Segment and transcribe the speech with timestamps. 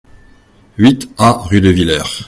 [0.79, 2.01] huit A rue de Willer